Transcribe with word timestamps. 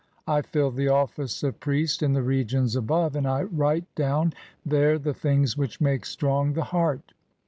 I 0.25 0.41
fill 0.41 0.71
the 0.71 0.87
office 0.87 1.43
of 1.43 1.59
priest 1.59 2.01
in 2.01 2.13
the 2.13 2.23
regions 2.23 2.75
above, 2.75 3.15
"and 3.15 3.27
I 3.27 3.43
write 3.43 3.85
down 3.93 4.33
there 4.65 4.97
[the 4.97 5.13
things] 5.13 5.55
which 5.55 5.79
make 5.79 6.07
strong 6.07 6.53
the 6.53 6.63
"heart. 6.63 7.13